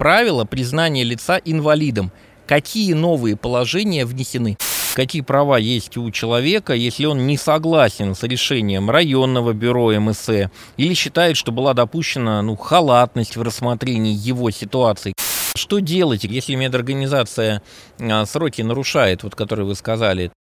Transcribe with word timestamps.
правила 0.00 0.46
признания 0.46 1.04
лица 1.04 1.36
инвалидом. 1.44 2.10
Какие 2.46 2.94
новые 2.94 3.36
положения 3.36 4.06
внесены? 4.06 4.56
Какие 4.94 5.20
права 5.20 5.58
есть 5.58 5.98
у 5.98 6.10
человека, 6.10 6.72
если 6.72 7.04
он 7.04 7.26
не 7.26 7.36
согласен 7.36 8.14
с 8.14 8.22
решением 8.22 8.88
районного 8.88 9.52
бюро 9.52 9.92
МСЭ 10.00 10.50
или 10.78 10.94
считает, 10.94 11.36
что 11.36 11.52
была 11.52 11.74
допущена 11.74 12.40
ну, 12.40 12.56
халатность 12.56 13.36
в 13.36 13.42
рассмотрении 13.42 14.14
его 14.14 14.50
ситуации? 14.50 15.12
Что 15.54 15.80
делать, 15.80 16.24
если 16.24 16.54
медорганизация 16.54 17.60
а, 18.00 18.24
сроки 18.24 18.62
нарушает, 18.62 19.22
вот 19.22 19.34
которые 19.34 19.66
вы 19.66 19.74
сказали? 19.74 20.32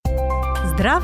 Здрав 0.73 1.04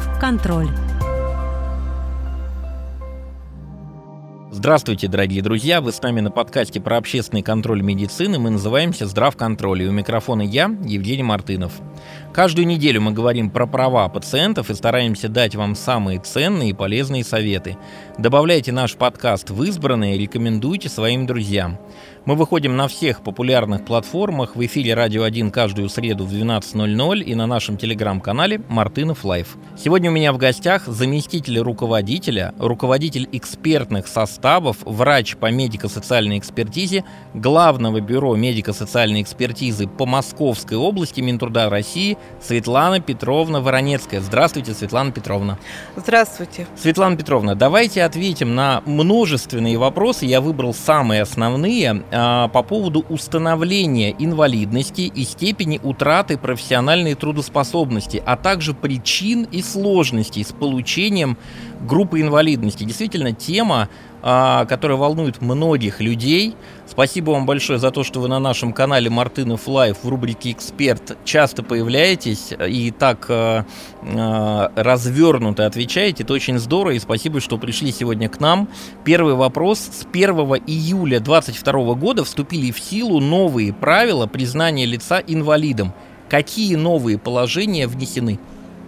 Здравствуйте, 4.58 5.10
дорогие 5.10 5.42
друзья! 5.42 5.82
Вы 5.82 5.92
с 5.92 6.02
нами 6.02 6.22
на 6.22 6.32
подкасте 6.32 6.80
про 6.80 6.96
общественный 6.96 7.42
контроль 7.42 7.82
медицины. 7.82 8.40
Мы 8.40 8.52
называемся 8.52 9.06
«Здравконтроль». 9.06 9.84
И 9.84 9.86
у 9.86 9.92
микрофона 9.92 10.44
я, 10.44 10.74
Евгений 10.86 11.24
Мартынов. 11.24 11.74
Каждую 12.32 12.66
неделю 12.66 13.02
мы 13.02 13.12
говорим 13.12 13.50
про 13.50 13.68
права 13.68 14.08
пациентов 14.08 14.70
и 14.70 14.74
стараемся 14.74 15.28
дать 15.28 15.56
вам 15.56 15.76
самые 15.76 16.22
ценные 16.22 16.70
и 16.70 16.74
полезные 16.74 17.26
советы. 17.26 17.78
Добавляйте 18.18 18.72
наш 18.72 18.96
подкаст 18.96 19.50
в 19.50 19.62
избранные 19.64 20.16
и 20.16 20.20
рекомендуйте 20.20 20.88
своим 20.88 21.26
друзьям. 21.26 21.78
Мы 22.24 22.36
выходим 22.36 22.76
на 22.76 22.88
всех 22.88 23.22
популярных 23.22 23.86
платформах, 23.86 24.56
в 24.56 24.66
эфире 24.66 24.96
«Радио 24.96 25.28
1» 25.28 25.52
каждую 25.52 25.90
среду 25.90 26.26
в 26.26 26.34
12.00 26.34 27.22
и 27.22 27.36
на 27.36 27.46
нашем 27.46 27.78
телеграм-канале 27.78 28.62
«Мартынов 28.70 29.26
Life». 29.26 29.58
Сегодня 29.78 30.10
у 30.10 30.14
меня 30.14 30.32
в 30.34 30.38
гостях 30.38 30.88
заместитель 30.88 31.60
руководителя, 31.60 32.56
руководитель 32.58 33.28
экспертных 33.34 34.08
составов, 34.08 34.78
врач 34.86 35.36
по 35.36 35.52
медико-социальной 35.52 36.40
экспертизе 36.40 37.04
Главного 37.34 38.00
бюро 38.00 38.36
медико-социальной 38.36 39.22
экспертизы 39.22 39.88
по 39.88 40.06
Московской 40.06 40.78
области 40.78 41.20
Минтруда 41.20 41.70
России 41.70 42.18
Светлана 42.42 43.02
Петровна 43.02 43.60
Воронецкая. 43.60 44.22
Здравствуйте, 44.22 44.74
Светлана 44.74 45.12
Петровна. 45.12 45.60
Здравствуйте. 45.98 46.66
Светлана 46.76 47.18
Петровна, 47.18 47.54
давайте 47.54 48.05
ответим 48.06 48.56
на 48.56 48.82
множественные 48.86 49.78
вопросы. 49.78 50.26
Я 50.26 50.42
выбрал 50.42 50.74
самые 50.74 51.22
основные 51.22 52.04
а, 52.12 52.48
по 52.48 52.64
поводу 52.64 53.06
установления 53.10 54.16
инвалидности 54.18 55.02
и 55.02 55.24
степени 55.24 55.80
утраты 55.84 56.38
профессиональной 56.38 57.16
трудоспособности, 57.16 58.22
а 58.26 58.38
также 58.38 58.74
причин 58.74 59.44
и 59.52 59.62
сложностей 59.62 60.44
с 60.44 60.54
получением 60.54 61.38
группы 61.82 62.22
инвалидности. 62.22 62.84
Действительно, 62.84 63.32
тема, 63.34 63.90
а, 64.28 64.66
которая 64.66 64.98
волнует 64.98 65.40
многих 65.40 66.02
людей. 66.02 66.56
Спасибо 66.88 67.30
вам 67.30 67.46
большое 67.46 67.78
за 67.78 67.92
то, 67.92 68.04
что 68.04 68.20
вы 68.20 68.28
на 68.28 68.40
нашем 68.40 68.74
канале 68.74 69.08
Мартынов 69.08 69.68
Life 69.68 69.98
в 70.02 70.10
рубрике 70.10 70.50
«Эксперт» 70.52 71.16
часто 71.26 71.62
появляетесь 71.62 72.52
и 72.68 72.90
так 72.90 73.28
а, 73.30 73.66
развернуто 74.76 75.68
отвечаете. 75.68 76.24
Это 76.24 76.34
очень 76.34 76.58
здорово, 76.58 76.94
и 76.94 77.00
спасибо, 77.00 77.40
что 77.40 77.60
пришли 77.60 77.92
сегодня 77.96 78.30
к 78.30 78.40
нам. 78.40 78.70
Первый 79.04 79.34
вопрос. 79.36 79.80
С 79.80 80.06
1 80.12 80.30
июля 80.68 81.20
2022 81.20 81.94
года 81.96 82.24
вступили 82.24 82.72
в 82.72 82.80
силу 82.80 83.20
новые 83.20 83.74
правила 83.74 84.28
признания 84.28 84.86
лица 84.86 85.20
инвалидом. 85.26 85.94
Какие 86.30 86.76
новые 86.76 87.18
положения 87.18 87.88
внесены? 87.88 88.40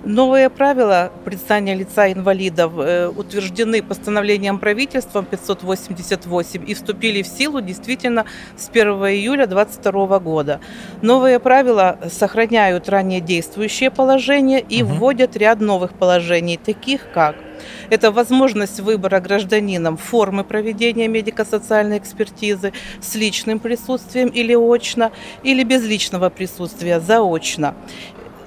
Новые 0.08 0.50
правила 0.50 1.12
признания 1.26 1.76
лица 1.76 2.12
инвалидов 2.12 2.74
э, 2.78 3.10
утверждены 3.10 3.84
постановлением 3.84 4.58
правительства 4.58 5.22
588 5.22 6.64
и 6.66 6.74
вступили 6.74 7.24
в 7.24 7.28
силу 7.28 7.60
действительно 7.62 8.26
с 8.56 8.70
1 8.70 8.88
июля 8.88 9.48
2022 9.48 10.20
года. 10.20 10.62
Новые 11.02 11.40
правила 11.40 12.00
сохраняют 12.10 12.88
ранее 12.88 13.20
действующие 13.20 13.92
положения 13.92 14.62
и 14.62 14.82
угу. 14.82 14.94
вводят 14.94 15.36
ряд 15.36 15.60
новых 15.60 15.94
положений, 15.94 16.60
таких 16.64 17.12
как 17.14 17.36
это 17.90 18.12
возможность 18.12 18.80
выбора 18.80 19.20
гражданином 19.20 19.98
формы 19.98 20.44
проведения 20.44 21.08
медико-социальной 21.08 21.98
экспертизы 21.98 22.74
с 23.02 23.16
личным 23.16 23.60
присутствием 23.60 24.30
или 24.30 24.56
очно, 24.56 25.12
или 25.44 25.64
без 25.64 25.84
личного 25.86 26.30
присутствия 26.30 27.00
заочно. 27.00 27.76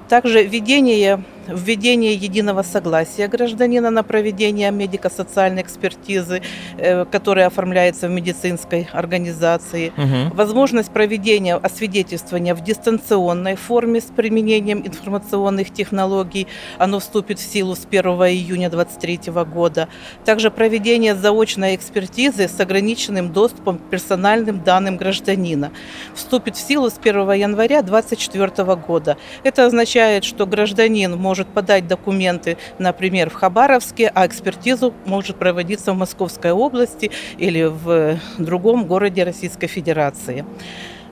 Также 0.09 0.43
введение 0.43 1.23
введение 1.53 2.13
единого 2.13 2.63
согласия 2.63 3.27
гражданина 3.27 3.89
на 3.91 4.03
проведение 4.03 4.71
медико-социальной 4.71 5.61
экспертизы, 5.61 6.41
э, 6.77 7.05
которая 7.05 7.47
оформляется 7.47 8.07
в 8.07 8.11
медицинской 8.11 8.87
организации, 8.91 9.91
угу. 9.97 10.35
возможность 10.35 10.91
проведения 10.91 11.55
освидетельствования 11.55 12.55
в 12.55 12.63
дистанционной 12.63 13.55
форме 13.55 14.01
с 14.01 14.05
применением 14.05 14.85
информационных 14.85 15.71
технологий, 15.71 16.47
оно 16.77 16.99
вступит 16.99 17.39
в 17.39 17.43
силу 17.43 17.75
с 17.75 17.85
1 17.89 18.03
июня 18.03 18.69
2023 18.69 19.31
года, 19.43 19.87
также 20.25 20.51
проведение 20.51 21.15
заочной 21.15 21.75
экспертизы 21.75 22.47
с 22.47 22.59
ограниченным 22.59 23.31
доступом 23.31 23.77
к 23.77 23.89
персональным 23.89 24.63
данным 24.63 24.97
гражданина, 24.97 25.71
вступит 26.13 26.55
в 26.55 26.67
силу 26.67 26.89
с 26.89 26.97
1 26.97 27.31
января 27.33 27.81
2024 27.81 28.75
года. 28.75 29.17
Это 29.43 29.65
означает, 29.65 30.23
что 30.23 30.45
гражданин 30.45 31.17
может 31.17 31.40
может 31.41 31.53
подать 31.53 31.87
документы, 31.87 32.57
например, 32.77 33.31
в 33.31 33.33
Хабаровске, 33.33 34.11
а 34.13 34.27
экспертизу 34.27 34.93
может 35.05 35.37
проводиться 35.37 35.93
в 35.93 35.97
Московской 35.97 36.51
области 36.51 37.09
или 37.39 37.63
в 37.63 38.19
другом 38.37 38.85
городе 38.85 39.23
Российской 39.23 39.67
Федерации. 39.67 40.45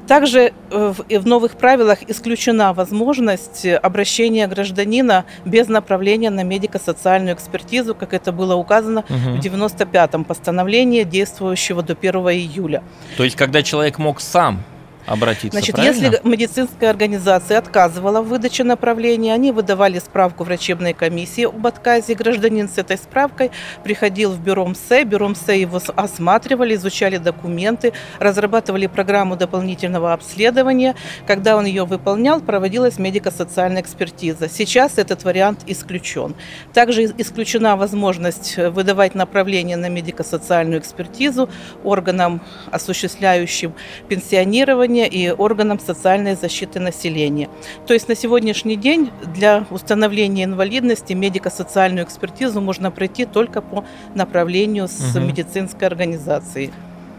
Также 0.08 0.54
э, 0.72 0.94
в 1.20 1.28
новых 1.28 1.54
правилах 1.54 2.00
исключена 2.08 2.74
возможность 2.74 3.66
обращения 3.66 4.48
гражданина 4.48 5.26
без 5.46 5.68
направления 5.68 6.30
на 6.30 6.44
медико-социальную 6.44 7.36
экспертизу, 7.36 7.96
как 7.96 8.14
это 8.14 8.32
было 8.32 8.56
указано 8.56 9.02
угу. 9.02 9.38
в 9.38 9.40
95-м 9.40 10.26
постановлении, 10.26 11.04
действующего 11.04 11.82
до 11.82 11.94
1 11.94 12.12
июля. 12.30 12.84
То 13.18 13.24
есть, 13.24 13.36
когда 13.36 13.62
человек 13.64 14.00
мог 14.00 14.20
сам 14.22 14.64
обратиться, 15.10 15.58
Значит, 15.58 15.76
правильно? 15.76 16.06
если 16.06 16.28
медицинская 16.28 16.90
организация 16.90 17.58
отказывала 17.58 18.22
в 18.22 18.28
выдаче 18.28 18.64
направления, 18.64 19.34
они 19.34 19.52
выдавали 19.52 20.00
справку 20.00 20.44
врачебной 20.44 20.94
комиссии 20.94 21.46
об 21.46 21.66
отказе. 21.66 22.14
Гражданин 22.14 22.70
с 22.70 22.78
этой 22.78 22.98
справкой 22.98 23.52
приходил 23.84 24.32
в 24.32 24.40
бюро 24.40 24.68
МСЭ, 24.68 25.04
бюро 25.04 25.30
МСЭ 25.30 25.60
его 25.60 25.82
осматривали, 25.96 26.76
изучали 26.76 27.18
документы, 27.18 27.94
разрабатывали 28.20 28.88
программу 28.88 29.36
дополнительного 29.36 30.14
обследования. 30.14 30.96
Когда 31.26 31.58
он 31.58 31.66
ее 31.66 31.86
выполнял, 31.86 32.40
проводилась 32.40 33.00
медико-социальная 33.00 33.82
экспертиза. 33.82 34.48
Сейчас 34.48 34.98
этот 34.98 35.24
вариант 35.24 35.62
исключен. 35.66 36.36
Также 36.74 37.06
исключена 37.18 37.76
возможность 37.76 38.58
выдавать 38.58 39.16
направление 39.16 39.78
на 39.78 39.90
медико-социальную 39.90 40.80
экспертизу 40.80 41.50
органам, 41.84 42.42
осуществляющим 42.72 43.74
пенсионирование 44.08 44.99
населения 45.00 45.08
и 45.08 45.32
органам 45.32 45.80
социальной 45.80 46.36
защиты 46.36 46.80
населения. 46.80 47.50
То 47.88 47.94
есть 47.94 48.10
на 48.10 48.16
сегодняшний 48.16 48.76
день 48.76 49.12
для 49.36 49.66
установления 49.72 50.46
инвалидности 50.46 51.14
медико-социальную 51.14 52.06
экспертизу 52.06 52.62
можно 52.62 52.92
пройти 52.92 53.26
только 53.26 53.62
по 53.62 53.84
направлению 54.16 54.88
с 54.88 55.16
угу. 55.16 55.26
медицинской 55.26 55.88
организацией. 55.88 56.72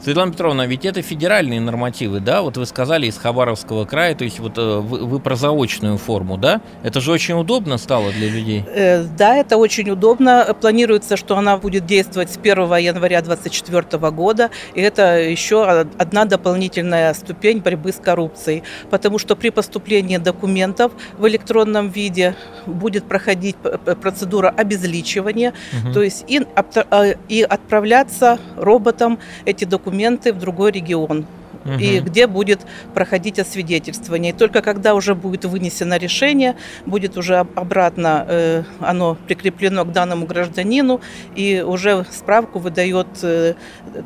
Светлана 0.02 0.32
Петровна, 0.32 0.66
ведь 0.66 0.86
это 0.86 1.02
федеральные 1.02 1.60
нормативы, 1.60 2.20
да? 2.20 2.40
Вот 2.40 2.56
вы 2.56 2.64
сказали 2.64 3.06
из 3.06 3.18
Хабаровского 3.18 3.84
края, 3.84 4.14
то 4.14 4.24
есть 4.24 4.40
вот 4.40 4.56
э, 4.56 4.78
вы, 4.78 5.04
вы 5.04 5.20
про 5.20 5.36
заочную 5.36 5.98
форму, 5.98 6.38
да? 6.38 6.62
Это 6.82 7.02
же 7.02 7.12
очень 7.12 7.34
удобно 7.34 7.76
стало 7.76 8.10
для 8.10 8.30
людей. 8.30 8.64
Э, 8.66 9.04
да, 9.04 9.36
это 9.36 9.58
очень 9.58 9.90
удобно. 9.90 10.56
Планируется, 10.58 11.18
что 11.18 11.36
она 11.36 11.58
будет 11.58 11.84
действовать 11.84 12.30
с 12.30 12.38
1 12.38 12.76
января 12.76 13.20
2024 13.20 14.10
года, 14.10 14.50
и 14.74 14.80
это 14.80 15.20
еще 15.20 15.68
одна 15.68 16.24
дополнительная 16.24 17.12
ступень 17.12 17.58
борьбы 17.58 17.92
с 17.92 17.96
коррупцией, 17.96 18.62
потому 18.88 19.18
что 19.18 19.36
при 19.36 19.50
поступлении 19.50 20.16
документов 20.16 20.92
в 21.18 21.28
электронном 21.28 21.90
виде 21.90 22.34
будет 22.64 23.04
проходить 23.04 23.56
процедура 24.00 24.48
обезличивания, 24.48 25.52
угу. 25.84 25.92
то 25.92 26.02
есть 26.02 26.24
и, 26.26 26.40
э, 26.40 27.14
и 27.28 27.42
отправляться 27.42 28.38
роботам 28.56 29.18
эти 29.44 29.66
документы 29.66 29.89
документы 29.90 30.32
в 30.32 30.38
другой 30.38 30.70
регион 30.70 31.26
угу. 31.64 31.74
и 31.74 32.00
где 32.00 32.26
будет 32.26 32.60
проходить 32.94 33.38
освидетельствование. 33.38 34.32
И 34.32 34.36
только 34.36 34.62
когда 34.62 34.94
уже 34.94 35.14
будет 35.14 35.44
вынесено 35.44 35.98
решение, 35.98 36.56
будет 36.86 37.16
уже 37.16 37.38
обратно 37.38 38.24
э, 38.28 38.62
оно 38.80 39.16
прикреплено 39.26 39.84
к 39.84 39.92
данному 39.92 40.26
гражданину, 40.26 41.00
и 41.36 41.64
уже 41.66 42.06
справку 42.10 42.60
выдает 42.60 43.08
э, 43.22 43.54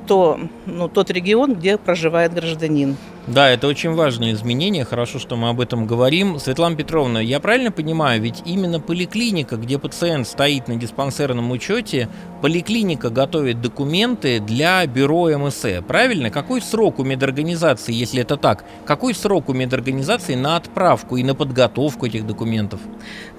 то, 0.06 0.40
ну, 0.66 0.88
тот 0.88 1.10
регион, 1.10 1.54
где 1.54 1.76
проживает 1.76 2.32
гражданин. 2.32 2.96
Да, 3.26 3.48
это 3.48 3.68
очень 3.68 3.92
важное 3.94 4.32
изменение. 4.32 4.84
Хорошо, 4.84 5.18
что 5.18 5.36
мы 5.36 5.48
об 5.48 5.58
этом 5.58 5.86
говорим. 5.86 6.38
Светлана 6.38 6.76
Петровна, 6.76 7.20
я 7.20 7.40
правильно 7.40 7.72
понимаю, 7.72 8.20
ведь 8.20 8.42
именно 8.44 8.80
поликлиника, 8.80 9.56
где 9.56 9.78
пациент 9.78 10.28
стоит 10.28 10.68
на 10.68 10.76
диспансерном 10.76 11.50
учете, 11.50 12.10
поликлиника 12.42 13.08
готовит 13.08 13.62
документы 13.62 14.40
для 14.40 14.84
бюро 14.86 15.30
МСЭ. 15.38 15.80
Правильно? 15.80 16.28
Какой 16.28 16.60
срок 16.60 16.98
у 16.98 17.04
медорганизации, 17.04 17.94
если 17.94 18.20
это 18.20 18.36
так? 18.36 18.66
Какой 18.84 19.14
срок 19.14 19.48
у 19.48 19.54
медорганизации 19.54 20.34
на 20.34 20.56
отправку 20.56 21.16
и 21.16 21.22
на 21.22 21.34
подготовку 21.34 22.04
этих 22.04 22.26
документов? 22.26 22.80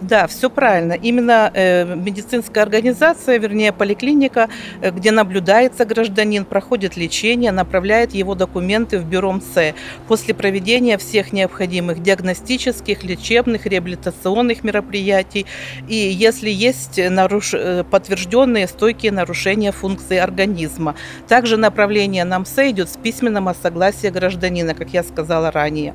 Да, 0.02 0.26
все 0.26 0.50
правильно. 0.50 0.94
Именно 0.94 1.52
э, 1.54 1.96
медицинская 1.96 2.64
организация, 2.64 3.38
вернее 3.38 3.72
поликлиника, 3.72 4.50
э, 4.82 4.90
где 4.90 5.12
наблюдается 5.12 5.86
гражданин, 5.86 6.44
проходит 6.44 6.98
лечение, 6.98 7.52
направляет 7.52 8.16
его 8.16 8.34
документы 8.34 8.98
в 8.98 9.06
бюро 9.06 9.32
МСЭ 9.32 9.75
после 10.08 10.34
проведения 10.34 10.98
всех 10.98 11.34
необходимых 11.34 12.02
диагностических, 12.02 13.04
лечебных, 13.04 13.66
реабилитационных 13.66 14.64
мероприятий 14.64 15.46
и 15.88 15.96
если 15.96 16.50
есть 16.50 17.00
наруш... 17.10 17.54
Э, 17.54 17.84
подтвержденные 17.84 18.68
стойкие 18.68 19.12
нарушения 19.12 19.72
функции 19.72 20.18
организма. 20.18 20.96
Также 21.28 21.58
направление 21.58 22.24
на 22.26 22.40
МСЭ 22.40 22.72
идет 22.72 22.90
с 22.90 22.98
письменного 22.98 23.56
согласия 23.62 24.12
гражданина, 24.12 24.74
как 24.74 24.90
я 24.90 25.04
сказала 25.04 25.52
ранее. 25.52 25.94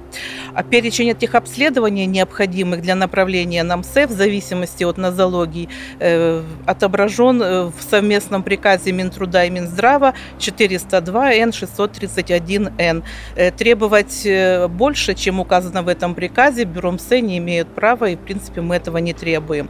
А 0.55 0.63
перечень 0.63 1.11
этих 1.11 1.35
обследований, 1.35 2.07
необходимых 2.07 2.83
для 2.83 2.95
направления 2.95 3.63
на 3.63 3.77
МСЭ, 3.79 4.07
в 4.07 4.11
зависимости 4.11 4.85
от 4.85 4.99
нозологии, 4.99 5.69
э, 5.99 6.43
отображен 6.67 7.43
э, 7.43 7.65
в 7.65 7.83
совместном 7.91 8.43
приказе 8.43 8.93
Минтруда 8.93 9.45
и 9.45 9.51
Минздрава 9.51 10.15
402 10.39 11.33
Н 11.35 11.53
631 11.53 12.71
Н. 12.79 13.03
Требовать 13.71 14.27
э, 14.27 14.67
больше, 14.67 15.15
чем 15.15 15.39
указано 15.39 15.85
в 15.85 15.87
этом 15.87 16.17
приказе, 16.17 16.65
бюро 16.65 16.91
МСЭ 16.91 17.21
не 17.21 17.39
имеют 17.39 17.69
права, 17.69 18.07
и, 18.07 18.17
в 18.17 18.19
принципе, 18.19 18.63
мы 18.63 18.75
этого 18.75 18.99
не 18.99 19.13
требуем. 19.13 19.69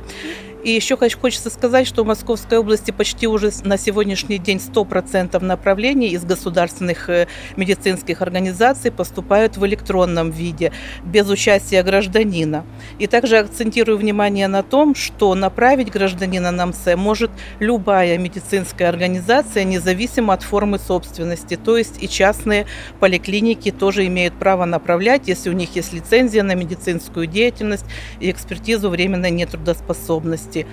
И 0.62 0.70
еще 0.70 0.96
хочется 0.96 1.48
сказать, 1.48 1.86
что 1.86 2.04
в 2.04 2.06
Московской 2.06 2.58
области 2.58 2.90
почти 2.90 3.26
уже 3.26 3.50
на 3.64 3.78
сегодняшний 3.78 4.38
день 4.38 4.58
100% 4.58 5.42
направлений 5.42 6.08
из 6.08 6.24
государственных 6.24 7.08
э, 7.08 7.28
медицинских 7.56 8.20
организаций 8.20 8.90
поступают 8.90 9.56
в 9.56 9.64
электронном 9.66 10.30
виде, 10.30 10.72
без 11.02 11.28
участия 11.30 11.82
гражданина. 11.82 12.64
И 12.98 13.06
также 13.06 13.38
акцентирую 13.38 13.96
внимание 13.96 14.48
на 14.48 14.62
том, 14.62 14.94
что 14.94 15.34
направить 15.34 15.90
гражданина 15.90 16.50
на 16.50 16.66
МСЭ 16.66 16.96
может 16.96 17.30
любая 17.58 18.18
медицинская 18.18 18.90
организация, 18.90 19.64
независимо 19.64 20.34
от 20.34 20.42
формы 20.42 20.78
собственности. 20.78 21.56
То 21.56 21.78
есть 21.78 22.02
и 22.02 22.08
частные 22.08 22.66
поликлиники 22.98 23.70
тоже 23.70 24.06
имеют 24.06 24.34
право 24.34 24.66
направлять, 24.66 25.22
если 25.26 25.48
у 25.48 25.54
них 25.54 25.74
есть 25.74 25.94
лицензия 25.94 26.42
на 26.42 26.54
медицинскую 26.54 27.26
деятельность 27.26 27.86
и 28.20 28.30
экспертизу 28.30 28.90
временной 28.90 29.30
нетрудоспособности 29.30 30.50
области. 30.50 30.67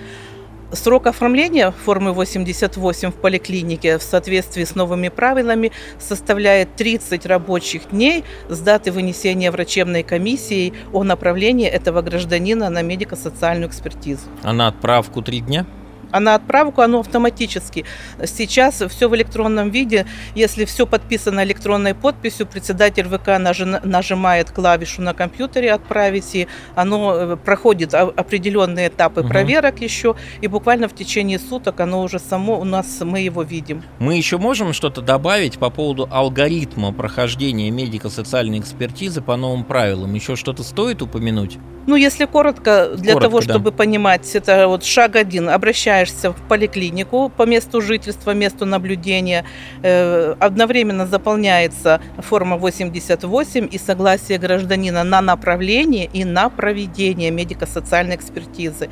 Срок 0.70 1.06
оформления 1.06 1.70
формы 1.70 2.12
88 2.12 3.10
в 3.10 3.14
поликлинике 3.14 3.96
в 3.96 4.02
соответствии 4.02 4.64
с 4.64 4.74
новыми 4.74 5.08
правилами 5.08 5.72
составляет 5.98 6.76
30 6.76 7.24
рабочих 7.24 7.88
дней 7.90 8.22
с 8.50 8.60
даты 8.60 8.92
вынесения 8.92 9.50
врачебной 9.50 10.02
комиссии 10.02 10.74
о 10.92 11.04
направлении 11.04 11.66
этого 11.66 12.02
гражданина 12.02 12.68
на 12.68 12.82
медико-социальную 12.82 13.70
экспертизу. 13.70 14.26
А 14.42 14.52
на 14.52 14.68
отправку 14.68 15.22
3 15.22 15.40
дня? 15.40 15.66
А 16.10 16.20
на 16.20 16.34
отправку 16.34 16.80
оно 16.82 17.00
автоматически. 17.00 17.84
Сейчас 18.24 18.82
все 18.88 19.08
в 19.08 19.16
электронном 19.16 19.70
виде. 19.70 20.06
Если 20.34 20.64
все 20.64 20.86
подписано 20.86 21.44
электронной 21.44 21.94
подписью, 21.94 22.46
председатель 22.46 23.08
ВК 23.08 23.38
нажимает 23.84 24.50
клавишу 24.50 25.02
на 25.02 25.14
компьютере 25.14 25.72
«Отправить», 25.72 26.34
и 26.34 26.48
оно 26.74 27.14
э, 27.14 27.36
проходит 27.36 27.94
определенные 27.94 28.88
этапы 28.88 29.20
угу. 29.20 29.28
проверок 29.28 29.80
еще, 29.80 30.16
и 30.40 30.46
буквально 30.46 30.88
в 30.88 30.94
течение 30.94 31.38
суток 31.38 31.80
оно 31.80 32.02
уже 32.02 32.18
само 32.18 32.58
у 32.60 32.64
нас, 32.64 33.00
мы 33.00 33.20
его 33.20 33.42
видим. 33.42 33.82
Мы 33.98 34.16
еще 34.16 34.38
можем 34.38 34.72
что-то 34.72 35.00
добавить 35.00 35.58
по 35.58 35.70
поводу 35.70 36.08
алгоритма 36.10 36.92
прохождения 36.92 37.70
медико-социальной 37.70 38.58
экспертизы 38.58 39.20
по 39.20 39.36
новым 39.36 39.64
правилам? 39.64 40.14
Еще 40.14 40.36
что-то 40.36 40.62
стоит 40.62 41.02
упомянуть? 41.02 41.58
Ну, 41.86 41.96
если 41.96 42.26
коротко, 42.26 42.90
для 42.96 43.14
коротко, 43.14 43.20
того, 43.20 43.40
чтобы 43.40 43.70
да. 43.70 43.76
понимать, 43.78 44.34
это 44.34 44.68
вот 44.68 44.84
шаг 44.84 45.16
один. 45.16 45.48
Обращаешься 45.98 46.30
в 46.30 46.48
поликлинику 46.48 47.28
по 47.28 47.42
месту 47.42 47.80
жительства, 47.80 48.30
месту 48.30 48.66
наблюдения. 48.66 49.44
Э, 49.82 50.36
одновременно 50.38 51.06
заполняется 51.06 52.00
форма 52.18 52.56
88 52.56 53.68
и 53.72 53.78
согласие 53.78 54.38
гражданина 54.38 55.02
на 55.02 55.20
направление 55.20 56.08
и 56.12 56.24
на 56.24 56.50
проведение 56.50 57.32
медико-социальной 57.32 58.14
экспертизы. 58.14 58.88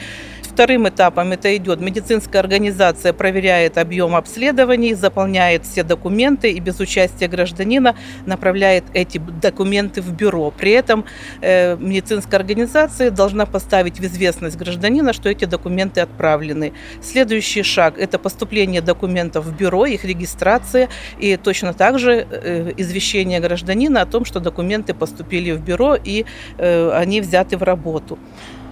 Вторым 0.56 0.88
этапом 0.88 1.32
это 1.32 1.54
идет 1.54 1.82
медицинская 1.82 2.40
организация 2.40 3.12
проверяет 3.12 3.76
объем 3.76 4.16
обследований, 4.16 4.94
заполняет 4.94 5.66
все 5.66 5.82
документы 5.82 6.50
и 6.50 6.60
без 6.60 6.80
участия 6.80 7.28
гражданина 7.28 7.94
направляет 8.24 8.84
эти 8.94 9.18
документы 9.18 10.00
в 10.00 10.10
бюро. 10.14 10.50
При 10.50 10.70
этом 10.70 11.04
э, 11.42 11.76
медицинская 11.76 12.40
организация 12.40 13.10
должна 13.10 13.44
поставить 13.44 14.00
в 14.00 14.04
известность 14.06 14.56
гражданина, 14.56 15.12
что 15.12 15.28
эти 15.28 15.44
документы 15.44 16.00
отправлены. 16.00 16.72
Следующий 17.02 17.62
шаг– 17.62 17.94
это 17.98 18.18
поступление 18.18 18.80
документов 18.80 19.44
в 19.44 19.56
бюро, 19.56 19.86
их 19.86 20.04
регистрация 20.04 20.88
и 21.18 21.36
точно 21.36 21.72
так 21.74 21.98
же 21.98 22.26
э, 22.30 22.72
извещение 22.76 23.40
гражданина 23.40 24.02
о 24.02 24.06
том, 24.06 24.24
что 24.24 24.40
документы 24.40 24.94
поступили 24.94 25.52
в 25.52 25.60
бюро 25.60 25.96
и 25.96 26.24
э, 26.58 26.90
они 26.90 27.20
взяты 27.20 27.56
в 27.56 27.62
работу 27.62 28.18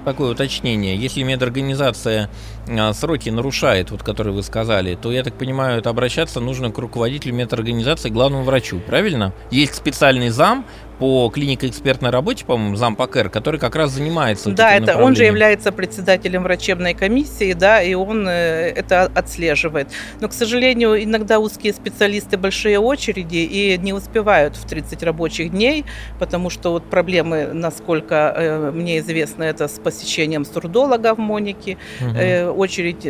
такое 0.04 0.32
уточнение. 0.32 0.96
Если 0.96 1.22
медорганизация 1.22 2.30
а, 2.68 2.92
сроки 2.92 3.30
нарушает, 3.30 3.90
вот 3.90 4.02
которые 4.02 4.34
вы 4.34 4.42
сказали, 4.42 4.94
то, 4.94 5.10
я 5.10 5.22
так 5.22 5.34
понимаю, 5.34 5.78
это 5.78 5.90
обращаться 5.90 6.40
нужно 6.40 6.70
к 6.70 6.78
руководителю 6.78 7.34
медорганизации, 7.34 8.10
главному 8.10 8.44
врачу, 8.44 8.80
правильно? 8.80 9.32
Есть 9.50 9.74
специальный 9.74 10.28
зам, 10.28 10.66
по 10.99 11.29
клинико-экспертной 11.29 12.11
работе, 12.11 12.44
по-моему, 12.44 12.76
зам 12.76 12.96
ПКР, 12.96 13.29
который 13.29 13.58
как 13.58 13.75
раз 13.76 13.93
занимается. 13.93 14.50
Да, 14.50 14.75
это 14.75 14.96
он 14.99 15.17
же 15.17 15.25
является 15.25 15.73
председателем 15.73 16.43
врачебной 16.44 16.94
комиссии, 16.94 17.52
да, 17.52 17.82
и 17.82 17.94
он 17.94 18.26
э, 18.29 18.73
это 18.75 19.11
отслеживает. 19.14 19.88
Но, 20.20 20.29
к 20.29 20.32
сожалению, 20.32 21.02
иногда 21.02 21.38
узкие 21.38 21.73
специалисты 21.73 22.37
большие 22.37 22.79
очереди 22.79 23.37
и 23.37 23.76
не 23.79 23.93
успевают 23.93 24.56
в 24.56 24.67
30 24.67 25.02
рабочих 25.02 25.50
дней, 25.50 25.85
потому 26.19 26.50
что 26.50 26.73
вот 26.73 26.85
проблемы, 26.85 27.50
насколько 27.52 28.35
э, 28.37 28.70
мне 28.70 28.99
известно, 28.99 29.43
это 29.43 29.69
с 29.69 29.79
посещением 29.79 30.44
сурдолога 30.44 31.14
в 31.14 31.19
Монике, 31.19 31.76
угу. 32.00 32.61
очередь 32.61 33.05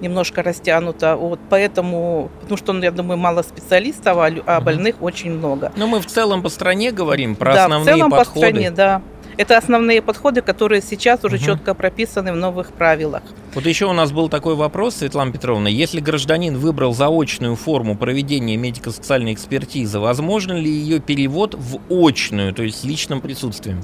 немножко 0.00 0.42
растянута. 0.42 1.16
Вот 1.16 1.40
поэтому, 1.50 2.30
потому 2.40 2.56
что, 2.56 2.72
я 2.78 2.90
думаю, 2.90 3.18
мало 3.18 3.42
специалистов, 3.42 4.18
а, 4.18 4.30
а 4.46 4.60
больных 4.60 5.02
очень 5.02 5.32
много. 5.32 5.72
Но 5.76 5.86
мы 5.86 6.00
в 6.00 6.06
целом 6.06 6.42
по 6.42 6.48
стране 6.48 6.90
говорим 6.90 7.36
про 7.36 7.54
да, 7.54 7.64
основные 7.64 7.94
в 7.94 7.96
целом 7.96 8.10
подходы. 8.10 8.40
по 8.40 8.46
стране, 8.46 8.70
да. 8.70 9.02
Это 9.36 9.58
основные 9.58 10.00
подходы, 10.02 10.42
которые 10.42 10.80
сейчас 10.82 11.24
уже 11.24 11.36
угу. 11.36 11.44
четко 11.44 11.74
прописаны 11.74 12.32
в 12.32 12.36
новых 12.36 12.72
правилах. 12.72 13.22
Вот 13.54 13.66
еще 13.66 13.86
у 13.86 13.92
нас 13.92 14.12
был 14.12 14.28
такой 14.28 14.54
вопрос, 14.54 14.96
Светлана 14.96 15.32
Петровна. 15.32 15.68
Если 15.68 16.00
гражданин 16.00 16.56
выбрал 16.56 16.94
заочную 16.94 17.56
форму 17.56 17.96
проведения 17.96 18.56
медико-социальной 18.56 19.32
экспертизы, 19.32 19.98
возможно 19.98 20.52
ли 20.52 20.70
ее 20.70 21.00
перевод 21.00 21.54
в 21.54 21.78
очную, 21.88 22.52
то 22.52 22.62
есть 22.62 22.80
с 22.80 22.84
личным 22.84 23.20
присутствием? 23.20 23.82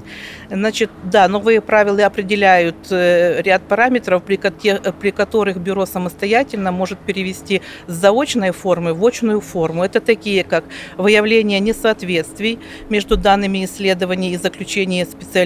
Значит, 0.49 0.89
да, 1.03 1.27
новые 1.27 1.61
правила 1.61 2.05
определяют 2.05 2.75
э, 2.89 3.41
ряд 3.41 3.61
параметров, 3.63 4.23
при, 4.23 4.37
при 4.37 5.11
которых 5.11 5.57
бюро 5.57 5.85
самостоятельно 5.85 6.71
может 6.71 6.99
перевести 6.99 7.61
с 7.87 7.93
заочной 7.93 8.51
формы 8.51 8.93
в 8.93 9.05
очную 9.05 9.41
форму. 9.41 9.83
Это 9.83 10.01
такие, 10.01 10.43
как 10.43 10.65
выявление 10.97 11.59
несоответствий 11.59 12.59
между 12.89 13.17
данными 13.17 13.63
исследований 13.65 14.33
и 14.33 14.37
заключения 14.37 15.05
специалистов 15.05 15.40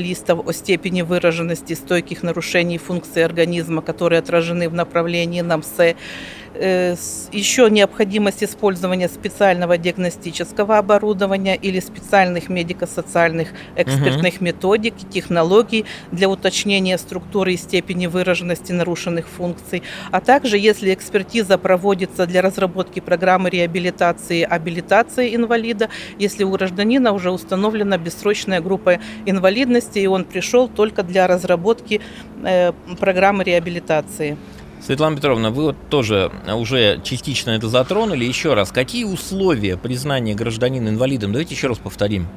о 0.45 0.51
степени 0.51 1.01
выраженности 1.01 1.73
стойких 1.73 2.23
нарушений 2.23 2.77
функции 2.77 3.21
организма, 3.21 3.81
которые 3.81 4.19
отражены 4.19 4.69
в 4.69 4.73
направлении 4.73 5.41
НАМСЭ. 5.41 5.95
Э, 6.57 6.95
еще 7.31 7.69
необходимость 7.69 8.43
использования 8.43 9.09
специального 9.09 9.77
диагностического 9.77 10.77
оборудования 10.77 11.55
или 11.55 11.81
специальных 11.81 12.47
медико-социальных 12.47 13.49
экспертных 13.75 14.35
угу. 14.35 14.45
методик 14.45 14.93
и 15.01 15.05
технологий 15.05 15.85
для 16.11 16.29
уточнения 16.29 16.97
структуры 16.97 17.53
и 17.53 17.57
степени 17.57 18.07
выраженности 18.07 18.71
нарушенных 18.71 19.27
функций, 19.27 19.83
а 20.11 20.21
также 20.21 20.57
если 20.57 20.93
экспертиза 20.93 21.57
проводится 21.57 22.25
для 22.25 22.41
разработки 22.41 23.01
программы 23.01 23.49
реабилитации 23.49 24.39
и 24.39 24.43
абилитации 24.43 25.35
инвалида, 25.35 25.89
если 26.19 26.45
у 26.45 26.51
гражданина 26.51 27.11
уже 27.11 27.31
установлена 27.31 27.97
бессрочная 27.97 28.61
группа 28.61 28.99
инвалидности 29.25 29.99
и 29.99 30.07
он 30.07 30.23
пришел 30.23 30.69
только 30.69 31.03
для 31.03 31.27
разработки 31.27 31.99
э, 32.43 32.71
программы 32.97 33.43
реабилитации. 33.43 34.37
Светлана 34.85 35.15
Петровна, 35.15 35.49
вы 35.49 35.63
вот 35.63 35.77
тоже 35.89 36.31
уже 36.47 37.01
частично 37.03 37.49
это 37.51 37.69
затронули. 37.69 38.23
Еще 38.23 38.53
раз, 38.53 38.71
какие 38.71 39.03
условия 39.03 39.77
признания 39.77 40.35
гражданина 40.35 40.89
инвалидом? 40.89 41.31
Давайте 41.31 41.55
еще 41.55 41.67
раз 41.67 41.79
повторим. 41.79 42.27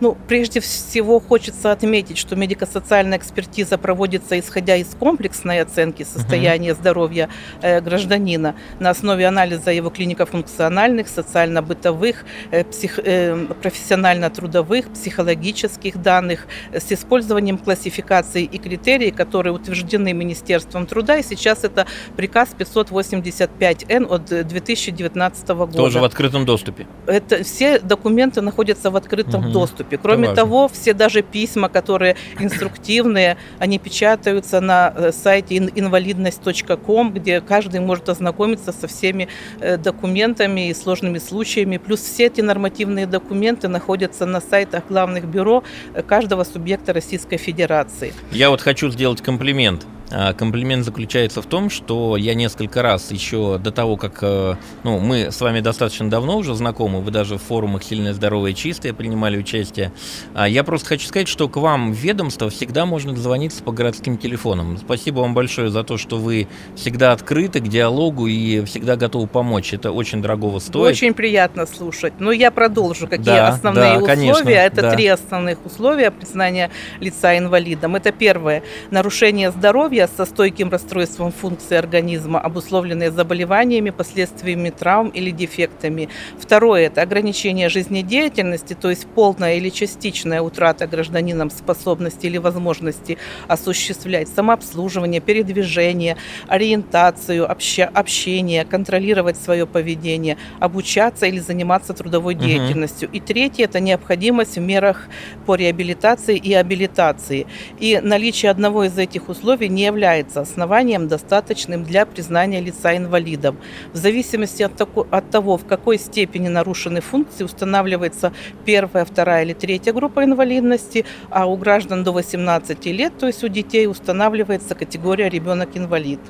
Ну, 0.00 0.16
прежде 0.28 0.60
всего 0.60 1.18
хочется 1.18 1.72
отметить, 1.72 2.18
что 2.18 2.36
медико-социальная 2.36 3.18
экспертиза 3.18 3.78
проводится 3.78 4.38
исходя 4.38 4.76
из 4.76 4.88
комплексной 4.88 5.60
оценки 5.60 6.04
состояния 6.04 6.72
угу. 6.72 6.80
здоровья 6.80 7.28
э, 7.62 7.80
гражданина 7.80 8.54
на 8.78 8.90
основе 8.90 9.26
анализа 9.26 9.72
его 9.72 9.90
клинико-функциональных, 9.90 11.08
социально-бытовых, 11.08 12.24
э, 12.50 12.64
псих, 12.64 13.00
э, 13.00 13.46
профессионально-трудовых, 13.60 14.92
психологических 14.92 16.00
данных 16.00 16.46
с 16.72 16.92
использованием 16.92 17.58
классификаций 17.58 18.44
и 18.44 18.58
критерий, 18.58 19.10
которые 19.10 19.52
утверждены 19.52 20.12
Министерством 20.12 20.86
труда. 20.86 21.16
И 21.16 21.22
сейчас 21.22 21.64
это 21.64 21.86
приказ 22.16 22.50
585Н 22.56 24.06
от 24.08 24.46
2019 24.46 25.48
года. 25.48 25.72
Тоже 25.72 26.00
в 26.00 26.04
открытом 26.04 26.44
доступе. 26.44 26.86
Это 27.06 27.42
все 27.42 27.80
документы 27.80 28.40
находятся 28.42 28.90
в 28.90 28.96
открытом 28.96 29.46
угу. 29.46 29.52
доступе 29.52 29.87
доступе. 29.88 29.98
Кроме 29.98 30.34
того, 30.34 30.68
все 30.68 30.92
даже 30.92 31.22
письма, 31.22 31.68
которые 31.68 32.16
инструктивные, 32.38 33.36
они 33.58 33.78
печатаются 33.78 34.60
на 34.60 34.92
э, 34.94 35.12
сайте 35.12 35.56
инвалидность.ком, 35.56 37.12
где 37.12 37.40
каждый 37.40 37.80
может 37.80 38.08
ознакомиться 38.08 38.72
со 38.72 38.86
всеми 38.86 39.28
э, 39.60 39.76
документами 39.76 40.68
и 40.68 40.74
сложными 40.74 41.18
случаями. 41.18 41.78
Плюс 41.78 42.00
все 42.00 42.26
эти 42.26 42.40
нормативные 42.40 43.06
документы 43.06 43.68
находятся 43.68 44.26
на 44.26 44.40
сайтах 44.40 44.84
главных 44.88 45.24
бюро 45.24 45.62
э, 45.94 46.02
каждого 46.02 46.44
субъекта 46.44 46.92
Российской 46.92 47.36
Федерации. 47.36 48.12
Я 48.32 48.50
вот 48.50 48.60
хочу 48.60 48.90
сделать 48.90 49.22
комплимент. 49.22 49.86
А, 50.10 50.32
комплимент 50.32 50.84
заключается 50.84 51.42
в 51.42 51.46
том, 51.46 51.68
что 51.68 52.16
я 52.16 52.34
несколько 52.34 52.82
раз 52.82 53.10
еще 53.10 53.58
до 53.58 53.70
того, 53.70 53.96
как 53.96 54.18
э, 54.22 54.54
ну, 54.82 54.98
мы 54.98 55.30
с 55.30 55.40
вами 55.40 55.60
достаточно 55.60 56.08
давно 56.08 56.38
уже 56.38 56.54
знакомы, 56.54 57.00
вы 57.00 57.10
даже 57.10 57.36
в 57.36 57.42
форумах 57.42 57.82
«Сильное, 57.82 58.14
здоровое, 58.14 58.54
чистое» 58.54 58.94
принимали 58.94 59.36
участие. 59.36 59.92
А, 60.34 60.48
я 60.48 60.64
просто 60.64 60.88
хочу 60.88 61.06
сказать, 61.06 61.28
что 61.28 61.48
к 61.48 61.56
вам 61.56 61.92
в 61.92 61.96
ведомство 61.96 62.48
всегда 62.48 62.86
можно 62.86 63.12
дозвониться 63.12 63.62
по 63.62 63.72
городским 63.72 64.16
телефонам. 64.16 64.78
Спасибо 64.78 65.20
вам 65.20 65.34
большое 65.34 65.70
за 65.70 65.84
то, 65.84 65.98
что 65.98 66.16
вы 66.16 66.48
всегда 66.74 67.12
открыты 67.12 67.60
к 67.60 67.68
диалогу 67.68 68.26
и 68.26 68.64
всегда 68.64 68.96
готовы 68.96 69.26
помочь. 69.26 69.74
Это 69.74 69.92
очень 69.92 70.22
дорогого 70.22 70.58
стоит. 70.58 70.92
Очень 70.92 71.12
приятно 71.12 71.66
слушать. 71.66 72.14
Но 72.18 72.32
я 72.32 72.50
продолжу, 72.50 73.08
какие 73.08 73.24
да, 73.24 73.48
основные 73.48 73.94
да, 73.94 73.96
условия. 73.98 74.16
Конечно, 74.16 74.48
Это 74.48 74.82
да. 74.82 74.94
три 74.94 75.06
основных 75.06 75.64
условия 75.66 76.10
признания 76.10 76.70
лица 77.00 77.36
инвалидом. 77.36 77.96
Это 77.96 78.10
первое– 78.10 78.62
нарушение 78.90 79.50
здоровья 79.50 79.97
здоровья 79.98 80.16
со 80.16 80.24
стойким 80.26 80.70
расстройством 80.70 81.32
функции 81.32 81.76
организма, 81.76 82.40
обусловленные 82.40 83.10
заболеваниями, 83.10 83.90
последствиями 83.90 84.70
травм 84.70 85.08
или 85.08 85.30
дефектами. 85.30 86.08
Второе– 86.38 86.86
это 86.86 87.02
ограничение 87.02 87.68
жизнедеятельности, 87.68 88.74
то 88.74 88.90
есть 88.90 89.06
полная 89.06 89.56
или 89.56 89.70
частичная 89.70 90.40
утрата 90.40 90.86
гражданином 90.86 91.50
способности 91.50 92.26
или 92.26 92.38
возможности 92.38 93.18
осуществлять 93.48 94.28
самообслуживание, 94.28 95.20
передвижение, 95.20 96.16
ориентацию, 96.48 97.50
обща, 97.50 97.90
общение, 97.92 98.64
контролировать 98.64 99.36
свое 99.36 99.66
поведение, 99.66 100.36
обучаться 100.60 101.26
или 101.26 101.40
заниматься 101.40 101.92
трудовой 101.92 102.34
угу. 102.34 102.44
деятельностью. 102.44 103.08
И 103.12 103.20
третье– 103.20 103.64
это 103.68 103.80
необходимость 103.80 104.58
в 104.58 104.60
мерах 104.60 105.08
по 105.46 105.56
реабилитации 105.56 106.36
и 106.36 106.54
абилитации. 106.54 107.46
И 107.80 108.00
наличие 108.02 108.50
одного 108.50 108.84
из 108.84 108.98
этих 108.98 109.28
условий 109.28 109.68
не 109.68 109.87
является 109.88 110.40
основанием, 110.40 111.08
достаточным 111.08 111.84
для 111.84 112.06
признания 112.06 112.60
лица 112.60 112.96
инвалидом. 112.96 113.56
В 113.92 113.96
зависимости 113.96 114.62
от, 114.62 114.76
тако, 114.76 115.06
от 115.10 115.30
того, 115.30 115.56
в 115.58 115.66
какой 115.66 115.98
степени 115.98 116.48
нарушены 116.48 117.00
функции, 117.00 117.44
устанавливается 117.44 118.32
первая, 118.64 119.04
вторая 119.04 119.44
или 119.44 119.54
третья 119.54 119.92
группа 119.92 120.24
инвалидности, 120.24 121.04
а 121.30 121.46
у 121.46 121.56
граждан 121.56 122.04
до 122.04 122.12
18 122.12 122.86
лет, 122.86 123.12
то 123.18 123.26
есть 123.26 123.44
у 123.44 123.48
детей, 123.48 123.86
устанавливается 123.86 124.74
категория 124.74 125.28
ребенок-инвалид. 125.28 126.20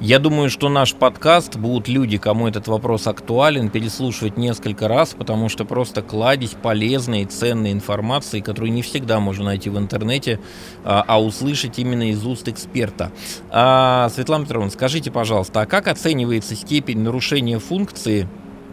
Я 0.00 0.20
думаю, 0.20 0.48
что 0.48 0.68
наш 0.68 0.94
подкаст 0.94 1.56
будут 1.56 1.88
люди, 1.88 2.18
кому 2.18 2.46
этот 2.46 2.68
вопрос 2.68 3.08
актуален, 3.08 3.68
переслушивать 3.68 4.36
несколько 4.36 4.86
раз, 4.86 5.12
потому 5.12 5.48
что 5.48 5.64
просто 5.64 6.02
кладезь 6.02 6.54
полезной 6.62 7.22
и 7.22 7.24
ценной 7.24 7.72
информации, 7.72 8.38
которую 8.38 8.72
не 8.72 8.82
всегда 8.82 9.18
можно 9.18 9.46
найти 9.46 9.70
в 9.70 9.76
интернете, 9.76 10.38
а, 10.84 11.04
а 11.04 11.20
услышать 11.20 11.80
именно 11.80 12.10
из 12.10 12.24
уст 12.24 12.46
эксперта. 12.46 13.10
А, 13.50 14.08
Светлана 14.10 14.44
Петровна, 14.44 14.70
скажите, 14.70 15.10
пожалуйста, 15.10 15.62
а 15.62 15.66
как 15.66 15.88
оценивается 15.88 16.54
степень 16.54 17.00
нарушения 17.00 17.58
функции 17.58 18.28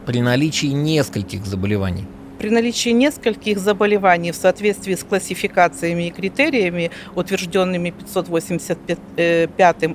при 0.06 0.22
наличии 0.22 0.68
нескольких 0.68 1.48
заболеваний? 1.48 2.06
При 2.38 2.50
наличии 2.50 2.90
нескольких 2.90 3.60
заболеваний 3.60 4.32
в 4.32 4.36
соответствии 4.36 4.96
с 4.96 5.04
классификациями 5.04 6.08
и 6.08 6.12
критериями, 6.12 6.92
утвержденными 7.16 7.92
585 7.92 9.00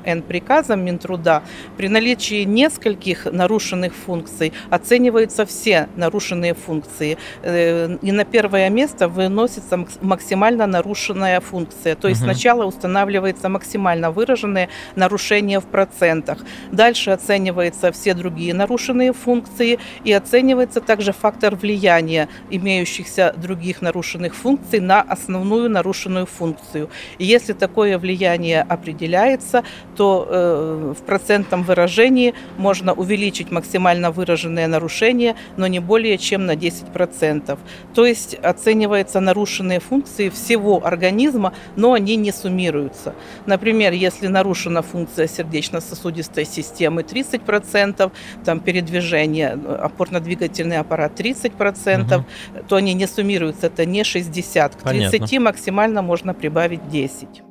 Н 0.04 0.22
приказом 0.22 0.84
Минтруда, 0.84 1.42
при 1.76 1.88
наличии 1.88 2.44
нескольких 2.44 3.26
нарушенных 3.26 3.94
функций 3.94 4.52
оцениваются 4.70 5.44
все 5.46 5.88
нарушенные 5.96 6.54
функции. 6.54 7.18
Э, 7.42 7.96
и 8.02 8.12
на 8.12 8.24
первое 8.24 8.68
место 8.70 9.08
выносится 9.08 9.84
максимально 10.00 10.66
нарушенная 10.66 11.40
функция. 11.40 11.94
То 11.94 12.08
есть 12.08 12.20
угу. 12.22 12.30
сначала 12.30 12.64
устанавливается 12.64 13.48
максимально 13.48 14.10
выраженное 14.10 14.68
нарушение 14.96 15.60
в 15.60 15.66
процентах. 15.66 16.38
Дальше 16.72 17.10
оцениваются 17.10 17.92
все 17.92 18.14
другие 18.14 18.54
нарушенные 18.54 19.12
функции 19.12 19.78
и 20.04 20.12
оценивается 20.12 20.80
также 20.80 21.12
фактор 21.12 21.56
влияния 21.56 22.28
имеющихся 22.50 23.34
других 23.36 23.82
нарушенных 23.82 24.34
функций 24.34 24.80
на 24.80 25.00
основную 25.00 25.68
нарушенную 25.68 26.26
функцию. 26.26 26.88
И 27.18 27.24
если 27.24 27.52
такое 27.52 27.98
влияние 27.98 28.62
определяется, 28.62 29.64
то 29.96 30.26
э, 30.28 30.94
в 30.98 31.02
процентном 31.04 31.62
выражении 31.62 32.34
можно 32.56 32.92
увеличить 32.92 33.50
максимально 33.50 34.10
выраженное 34.10 34.66
нарушение, 34.66 35.36
но 35.56 35.66
не 35.66 35.80
более 35.80 36.18
чем 36.18 36.46
на 36.46 36.54
10%. 36.54 37.58
То 37.94 38.06
есть 38.06 38.34
оцениваются 38.34 39.20
нарушенные 39.20 39.80
функции 39.80 40.28
всего 40.28 40.84
организма, 40.84 41.52
но 41.76 41.92
они 41.92 42.16
не 42.16 42.32
суммируются. 42.32 43.14
Например, 43.46 43.92
если 43.92 44.28
нарушена 44.28 44.82
функция 44.82 45.26
сердечно-сосудистой 45.28 46.44
системы 46.44 47.02
30%, 47.02 48.12
там 48.44 48.60
передвижение, 48.60 49.50
опорно-двигательный 49.50 50.78
аппарат 50.78 51.18
30%, 51.18 52.16
угу. 52.16 52.19
То 52.68 52.76
они 52.76 52.94
не 52.94 53.06
суммируются, 53.06 53.66
это 53.66 53.84
не 53.84 54.04
60. 54.04 54.76
К 54.76 54.82
30 54.82 55.20
Понятно. 55.20 55.40
максимально 55.40 56.02
можно 56.02 56.34
прибавить 56.34 56.88
10. 56.88 57.42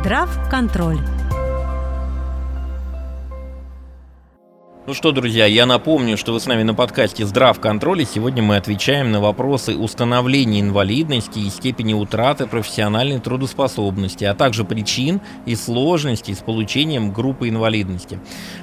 Здрав 0.00 0.50
контроль. 0.50 0.98
Ну 4.90 4.94
что, 4.94 5.12
друзья, 5.12 5.46
я 5.46 5.66
напомню, 5.66 6.16
что 6.16 6.32
вы 6.32 6.40
с 6.40 6.46
нами 6.46 6.64
на 6.64 6.74
подкасте 6.74 7.24
«Здрав 7.24 7.60
контроль», 7.60 8.02
и 8.02 8.04
сегодня 8.04 8.42
мы 8.42 8.56
отвечаем 8.56 9.12
на 9.12 9.20
вопросы 9.20 9.76
установления 9.76 10.58
инвалидности 10.62 11.38
и 11.38 11.48
степени 11.48 11.94
утраты 11.94 12.48
профессиональной 12.48 13.20
трудоспособности, 13.20 14.24
а 14.24 14.34
также 14.34 14.64
причин 14.64 15.20
и 15.46 15.54
сложностей 15.54 16.34
с 16.34 16.38
получением 16.38 17.12
группы 17.12 17.48
инвалидности. 17.48 18.18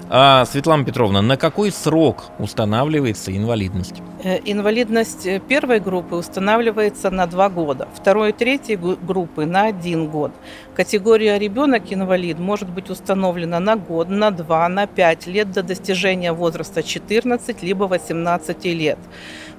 А, 0.09 0.43
Светлана 0.43 0.83
Петровна, 0.83 1.21
на 1.21 1.37
какой 1.37 1.71
срок 1.71 2.25
устанавливается 2.39 3.33
инвалидность? 3.33 4.01
Э, 4.21 4.39
инвалидность 4.43 5.25
э, 5.25 5.39
первой 5.39 5.79
группы 5.79 6.15
устанавливается 6.15 7.09
на 7.09 7.27
два 7.27 7.49
года, 7.49 7.87
второй 7.95 8.31
и 8.31 8.33
третьей 8.33 8.75
группы 8.75 9.45
на 9.45 9.67
один 9.67 10.07
год. 10.07 10.31
Категория 10.75 11.37
ребенок-инвалид 11.37 12.39
может 12.39 12.69
быть 12.69 12.89
установлена 12.89 13.59
на 13.59 13.75
год, 13.75 14.09
на 14.09 14.31
два, 14.31 14.67
на 14.69 14.87
пять 14.87 15.27
лет 15.27 15.51
до 15.51 15.63
достижения 15.63 16.16
возраста 16.33 16.83
14 16.83 17.63
либо 17.63 17.85
18 17.85 18.65
лет. 18.65 18.99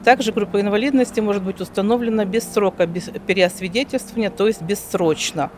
Также 0.04 0.32
группа 0.32 0.60
инвалидности 0.60 1.20
может 1.20 1.42
быть 1.42 1.60
установлена 1.60 2.24
без 2.24 2.44
срока 2.44 2.86
без 2.86 3.10
переосвидетельствования, 3.26 4.30
то 4.30 4.46
есть 4.46 4.62
бессрочно. 4.62 5.50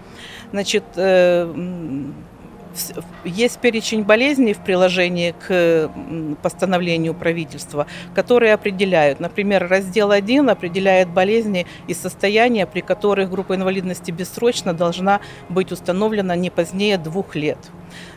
Значит, 0.52 0.84
э, 0.96 1.52
есть 3.24 3.58
перечень 3.58 4.04
болезней 4.04 4.54
в 4.54 4.58
приложении 4.58 5.34
к 5.46 5.90
постановлению 6.42 7.14
правительства, 7.14 7.86
которые 8.14 8.54
определяют. 8.54 9.20
Например, 9.20 9.66
раздел 9.68 10.10
1 10.12 10.48
определяет 10.48 11.08
болезни 11.10 11.66
и 11.88 11.94
состояния, 11.94 12.66
при 12.66 12.80
которых 12.80 13.30
группа 13.30 13.54
инвалидности 13.54 14.10
бессрочно 14.10 14.72
должна 14.72 15.20
быть 15.48 15.72
установлена 15.72 16.36
не 16.36 16.50
позднее 16.50 16.96
двух 16.96 17.34
лет. 17.34 17.58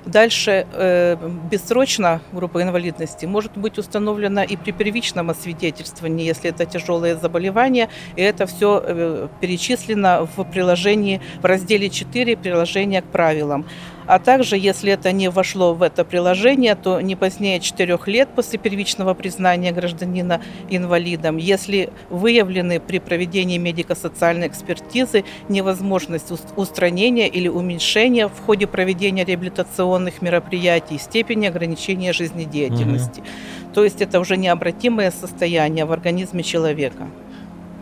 Дальше 0.05 0.67
э, 0.73 1.17
бессрочно 1.51 2.21
группа 2.31 2.61
инвалидности 2.61 3.25
может 3.25 3.57
быть 3.57 3.77
установлена 3.77 4.43
и 4.43 4.55
при 4.55 4.71
первичном 4.71 5.29
освидетельствовании, 5.29 6.25
если 6.25 6.49
это 6.49 6.65
тяжелое 6.65 7.15
заболевание, 7.15 7.89
и 8.15 8.21
это 8.21 8.45
все 8.45 8.81
э, 8.83 9.27
перечислено 9.41 10.27
в 10.35 10.43
приложении 10.43 11.21
в 11.41 11.45
разделе 11.45 11.89
4 11.89 12.37
приложения 12.37 13.01
к 13.01 13.05
правилам. 13.05 13.65
А 14.05 14.19
также, 14.19 14.57
если 14.57 14.91
это 14.91 15.11
не 15.11 15.29
вошло 15.29 15.73
в 15.73 15.81
это 15.81 16.03
приложение, 16.03 16.75
то 16.75 16.99
не 16.99 17.15
позднее 17.15 17.59
4 17.59 17.97
лет 18.07 18.29
после 18.35 18.59
первичного 18.59 19.13
признания 19.13 19.71
гражданина 19.71 20.41
инвалидом, 20.69 21.37
если 21.37 21.89
выявлены 22.09 22.79
при 22.79 22.99
проведении 22.99 23.57
медико-социальной 23.57 24.47
экспертизы 24.47 25.23
невозможность 25.47 26.31
устранения 26.57 27.27
или 27.27 27.47
уменьшения 27.47 28.27
в 28.27 28.39
ходе 28.45 28.67
проведения 28.67 29.25
реабилитационных 29.63 30.21
мероприятий, 30.21 30.97
степени 30.97 31.47
ограничения 31.47 32.13
жизнедеятельности. 32.13 33.21
Угу. 33.21 33.73
То 33.73 33.83
есть 33.83 34.01
это 34.01 34.19
уже 34.19 34.37
необратимое 34.37 35.11
состояние 35.11 35.85
в 35.85 35.91
организме 35.91 36.43
человека. 36.43 37.07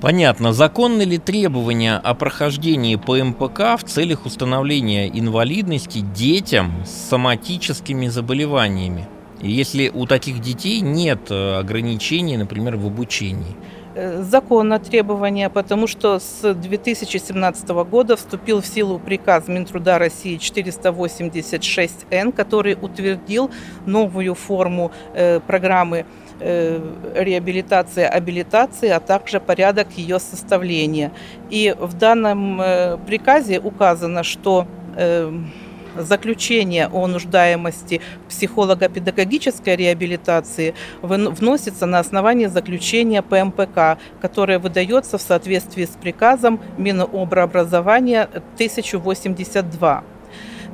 Понятно. 0.01 0.51
Законны 0.51 1.03
ли 1.03 1.19
требования 1.19 1.95
о 1.95 2.15
прохождении 2.15 2.95
ПМПК 2.95 3.77
в 3.77 3.83
целях 3.83 4.25
установления 4.25 5.07
инвалидности 5.07 5.99
детям 5.99 6.71
с 6.85 7.09
соматическими 7.09 8.07
заболеваниями? 8.07 9.07
Если 9.43 9.89
у 9.89 10.05
таких 10.05 10.39
детей 10.39 10.81
нет 10.81 11.31
э, 11.31 11.59
ограничений, 11.59 12.37
например, 12.37 12.77
в 12.77 12.85
обучении? 12.85 13.55
Э, 13.93 14.21
законно 14.23 14.79
требования, 14.79 15.49
потому 15.49 15.87
что 15.87 16.19
с 16.19 16.53
2017 16.53 17.69
года 17.69 18.15
вступил 18.15 18.61
в 18.61 18.65
силу 18.65 18.99
приказ 18.99 19.47
Минтруда 19.47 19.97
России 19.97 20.37
486Н, 20.37 22.31
который 22.31 22.77
утвердил 22.81 23.51
новую 23.85 24.35
форму 24.35 24.91
э, 25.13 25.39
программы 25.39 26.05
Э, 26.43 26.79
реабилитации, 27.13 28.03
абилитации, 28.03 28.89
а 28.89 28.99
также 28.99 29.39
порядок 29.39 29.89
ее 29.95 30.19
составления. 30.19 31.11
И 31.51 31.75
в 31.79 31.93
данном 31.93 32.59
приказе 33.05 33.59
указано, 33.59 34.23
что 34.23 34.65
э, 34.95 35.31
заключение 35.95 36.87
о 36.87 37.07
нуждаемости 37.07 38.01
психолого-педагогической 38.29 39.75
реабилитации 39.75 40.73
вносится 41.01 41.85
на 41.85 41.99
основании 41.99 42.47
заключения 42.47 43.21
ПМПК, 43.21 43.97
которое 44.21 44.59
выдается 44.59 45.17
в 45.17 45.21
соответствии 45.21 45.85
с 45.85 45.97
приказом 46.01 46.59
Минобразования 46.77 48.29
1082 48.55 50.03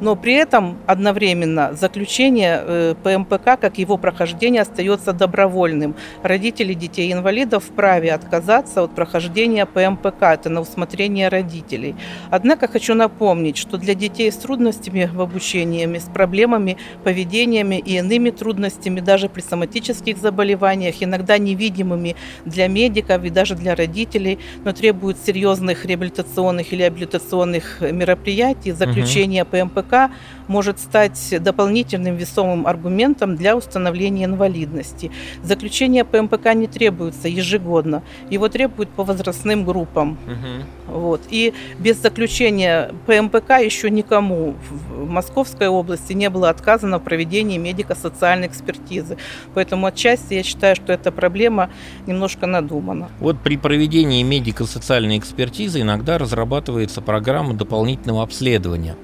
но 0.02 0.16
при 0.16 0.34
этом 0.34 0.78
одновременно 0.86 1.74
заключение 1.74 2.62
э, 2.62 2.96
ПМПК, 3.04 3.60
как 3.60 3.78
его 3.78 3.98
прохождение, 3.98 4.62
остается 4.62 5.14
добровольным. 5.14 5.96
Родители 6.24 6.74
детей-инвалидов 6.74 7.64
вправе 7.66 8.14
отказаться 8.14 8.84
от 8.84 8.92
прохождения 8.96 9.66
ПМПК, 9.66 10.24
это 10.34 10.50
на 10.50 10.62
усмотрение 10.62 11.30
родителей. 11.30 11.96
Однако 12.30 12.68
хочу 12.68 12.94
напомнить, 12.94 13.58
что 13.58 13.78
для 13.78 13.94
детей 13.96 14.32
с 14.32 14.36
трудностями 14.36 15.10
в 15.12 15.22
обучении, 15.22 15.86
с 15.98 16.04
проблемами, 16.04 16.78
поведениями 17.04 17.82
и 17.84 17.98
иными 17.98 18.30
трудностями, 18.30 19.00
даже 19.00 19.30
при 19.30 19.42
соматических 19.42 20.18
заболеваниях, 20.18 20.96
иногда 21.00 21.38
невидимыми 21.38 22.16
для 22.46 22.68
медиков 22.68 23.24
и 23.24 23.30
даже 23.30 23.56
для 23.56 23.76
родителей, 23.76 24.40
но 24.64 24.74
требуют 24.74 25.18
серьезных 25.26 25.86
реабилитационных 25.86 26.74
или 26.74 26.84
абилитационных 26.84 27.82
мероприятий, 27.82 28.72
заключение 28.72 29.46
ПМПК 29.46 29.87
ПМПК 29.88 30.12
может 30.48 30.80
стать 30.80 31.36
дополнительным 31.42 32.16
весомым 32.16 32.68
аргументом 32.68 33.36
для 33.36 33.56
установления 33.56 34.26
инвалидности. 34.26 35.12
Заключение 35.44 36.06
ПМПК 36.06 36.54
не 36.54 36.68
требуется 36.68 37.28
ежегодно, 37.28 38.04
его 38.30 38.48
требуют 38.48 38.90
по 38.90 39.04
возрастным 39.04 39.66
группам. 39.66 40.18
Угу. 40.26 41.00
Вот. 41.00 41.22
И 41.30 41.54
без 41.80 42.02
заключения 42.02 42.94
ПМПК 43.06 43.60
еще 43.64 43.90
никому 43.90 44.56
в 44.70 45.10
Московской 45.10 45.68
области 45.68 46.14
не 46.14 46.30
было 46.30 46.50
отказано 46.50 47.00
в 47.00 47.04
проведении 47.04 47.58
медико-социальной 47.58 48.48
экспертизы. 48.48 49.18
Поэтому 49.54 49.88
отчасти 49.88 50.36
я 50.36 50.44
считаю, 50.44 50.76
что 50.76 50.94
эта 50.94 51.12
проблема 51.12 51.70
немножко 52.06 52.48
надумана. 52.48 53.10
Вот 53.20 53.40
при 53.42 53.58
проведении 53.58 54.24
медико-социальной 54.24 55.18
экспертизы 55.18 55.82
иногда 55.82 56.18
разрабатывается 56.18 57.02
программа 57.02 57.54
дополнительного 57.54 58.24
обследования. 58.24 58.96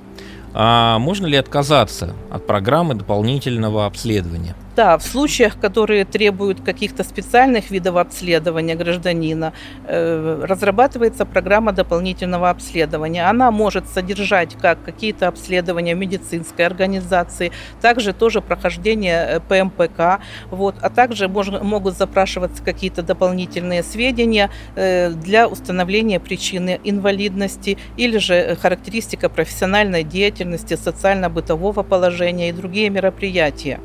А 0.53 1.00
можно 1.00 1.25
ли 1.25 1.36
отказаться 1.36 2.13
от 2.31 2.45
программы 2.45 2.95
дополнительного 2.95 3.86
обследования? 3.86 4.55
Да, 4.75 4.97
в 4.97 5.03
случаях, 5.03 5.59
которые 5.59 6.03
требуют 6.03 6.61
каких-то 6.61 7.03
специальных 7.03 7.69
видов 7.69 7.95
обследования 7.97 8.73
гражданина, 8.73 9.53
э, 9.85 10.45
разрабатывается 10.47 11.25
программа 11.25 11.73
дополнительного 11.73 12.49
обследования. 12.49 13.29
Она 13.29 13.51
может 13.51 13.87
содержать 13.87 14.55
как 14.55 14.83
какие-то 14.83 15.27
обследования 15.27 15.93
медицинской 15.93 16.65
организации, 16.65 17.51
также 17.81 18.13
тоже 18.13 18.41
прохождение 18.41 19.27
э, 19.27 19.39
ПМПК, 19.41 20.21
вот, 20.49 20.75
а 20.81 20.89
также 20.89 21.27
могут 21.27 21.95
запрашиваться 21.95 22.63
какие-то 22.63 23.03
дополнительные 23.03 23.83
сведения 23.83 24.49
э, 24.75 25.12
для 25.12 25.47
установления 25.47 26.19
причины 26.19 26.79
инвалидности 26.83 27.77
или 27.95 28.17
же 28.17 28.57
характеристика 28.59 29.29
профессиональной 29.29 30.03
деятельности, 30.03 30.75
социально-бытового 30.75 31.83
положения 31.83 32.49
и 32.49 32.51
другие 32.51 32.89
мероприятия 32.89 33.79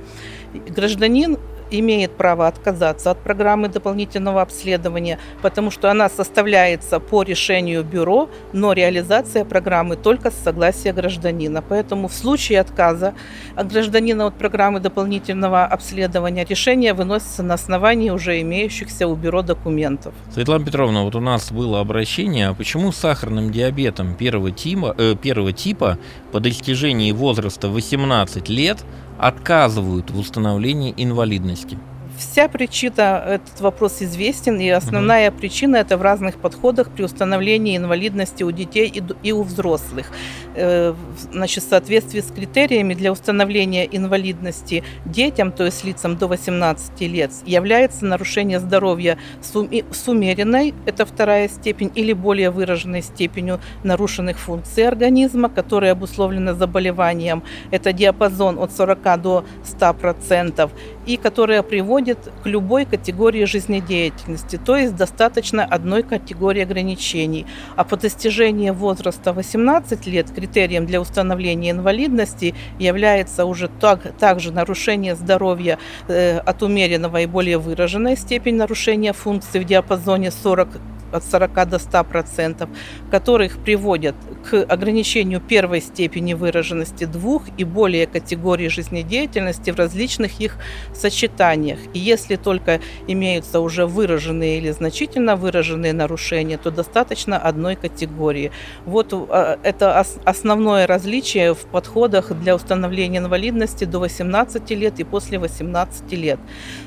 гражданин 0.68 1.38
имеет 1.70 2.12
право 2.12 2.46
отказаться 2.46 3.10
от 3.10 3.18
программы 3.22 3.68
дополнительного 3.68 4.42
обследования, 4.42 5.18
потому 5.42 5.70
что 5.70 5.90
она 5.90 6.08
составляется 6.08 7.00
по 7.00 7.22
решению 7.22 7.84
бюро, 7.84 8.28
но 8.52 8.72
реализация 8.72 9.44
программы 9.44 9.96
только 9.96 10.30
с 10.30 10.34
согласия 10.34 10.92
гражданина. 10.92 11.62
Поэтому 11.62 12.08
в 12.08 12.14
случае 12.14 12.60
отказа 12.60 13.14
от 13.54 13.70
гражданина 13.70 14.26
от 14.26 14.34
программы 14.34 14.80
дополнительного 14.80 15.64
обследования 15.64 16.44
решение 16.44 16.94
выносится 16.94 17.42
на 17.42 17.54
основании 17.54 18.10
уже 18.10 18.40
имеющихся 18.40 19.06
у 19.06 19.14
бюро 19.14 19.42
документов. 19.42 20.14
Светлана 20.32 20.64
Петровна, 20.64 21.02
вот 21.02 21.14
у 21.14 21.20
нас 21.20 21.52
было 21.52 21.80
обращение, 21.80 22.48
а 22.48 22.54
почему 22.54 22.92
с 22.92 22.96
сахарным 22.96 23.50
диабетом 23.52 24.14
первого 24.14 24.50
типа, 24.50 24.94
э, 24.98 25.14
первого 25.20 25.52
типа 25.52 25.98
по 26.32 26.40
достижении 26.40 27.12
возраста 27.12 27.68
18 27.68 28.48
лет 28.48 28.78
отказывают 29.18 30.10
в 30.10 30.18
установлении 30.18 30.94
инвалидности? 30.96 31.78
Вся 32.18 32.48
причина, 32.48 33.22
этот 33.26 33.60
вопрос 33.60 34.02
известен, 34.02 34.58
и 34.58 34.68
основная 34.68 35.30
угу. 35.30 35.38
причина 35.38 35.76
это 35.76 35.96
в 35.96 36.02
разных 36.02 36.36
подходах 36.36 36.90
при 36.90 37.04
установлении 37.04 37.76
инвалидности 37.76 38.42
у 38.42 38.50
детей 38.50 38.88
и, 38.88 39.02
и 39.22 39.30
у 39.30 39.42
взрослых. 39.44 40.10
Э, 40.56 40.94
значит, 41.30 41.62
в 41.62 41.68
соответствии 41.68 42.20
с 42.20 42.32
критериями 42.32 42.94
для 42.94 43.12
установления 43.12 43.84
инвалидности 43.84 44.82
детям, 45.04 45.52
то 45.52 45.64
есть 45.64 45.84
лицам 45.84 46.16
до 46.16 46.26
18 46.26 47.00
лет, 47.02 47.30
является 47.46 48.04
нарушение 48.04 48.58
здоровья 48.58 49.16
с 49.40 50.08
умеренной, 50.08 50.74
это 50.86 51.06
вторая 51.06 51.48
степень, 51.48 51.92
или 51.94 52.12
более 52.12 52.50
выраженной 52.50 53.02
степенью 53.02 53.60
нарушенных 53.84 54.38
функций 54.38 54.88
организма, 54.88 55.48
которые 55.48 55.92
обусловлены 55.92 56.54
заболеванием. 56.54 57.44
Это 57.70 57.92
диапазон 57.92 58.58
от 58.58 58.72
40 58.72 59.22
до 59.22 59.44
100%, 59.64 60.70
и 61.08 61.16
которая 61.16 61.62
приводит 61.62 62.18
к 62.42 62.46
любой 62.46 62.84
категории 62.84 63.44
жизнедеятельности, 63.44 64.60
то 64.62 64.76
есть 64.76 64.94
достаточно 64.94 65.64
одной 65.64 66.02
категории 66.02 66.62
ограничений. 66.62 67.46
А 67.76 67.84
по 67.84 67.96
достижении 67.96 68.68
возраста 68.68 69.32
18 69.32 70.06
лет 70.06 70.30
критерием 70.30 70.84
для 70.84 71.00
установления 71.00 71.70
инвалидности 71.70 72.54
является 72.78 73.46
уже 73.46 73.68
так, 73.80 74.12
также 74.18 74.52
нарушение 74.52 75.16
здоровья 75.16 75.78
э, 76.08 76.38
от 76.40 76.62
умеренного 76.62 77.22
и 77.22 77.26
более 77.26 77.56
выраженной 77.56 78.14
степень 78.14 78.56
нарушения 78.56 79.14
функций 79.14 79.60
в 79.60 79.64
диапазоне 79.64 80.30
40 80.30 80.68
от 81.12 81.24
40 81.24 81.68
до 81.68 81.78
100 81.78 82.04
процентов, 82.04 82.68
которых 83.10 83.58
приводят 83.58 84.14
к 84.48 84.62
ограничению 84.62 85.40
первой 85.40 85.80
степени 85.80 86.34
выраженности 86.34 87.04
двух 87.04 87.42
и 87.56 87.64
более 87.64 88.06
категорий 88.06 88.68
жизнедеятельности 88.68 89.70
в 89.70 89.76
различных 89.76 90.40
их 90.40 90.56
сочетаниях. 90.94 91.78
И 91.94 91.98
если 91.98 92.36
только 92.36 92.80
имеются 93.06 93.60
уже 93.60 93.86
выраженные 93.86 94.58
или 94.58 94.70
значительно 94.70 95.36
выраженные 95.36 95.92
нарушения, 95.92 96.58
то 96.58 96.70
достаточно 96.70 97.38
одной 97.38 97.76
категории. 97.76 98.50
Вот 98.84 99.12
а, 99.12 99.58
это 99.62 100.04
основное 100.24 100.86
различие 100.86 101.54
в 101.54 101.66
подходах 101.66 102.32
для 102.40 102.54
установления 102.54 103.18
инвалидности 103.18 103.84
до 103.84 103.98
18 104.00 104.70
лет 104.70 105.00
и 105.00 105.04
после 105.04 105.38
18 105.38 106.12
лет. 106.12 106.38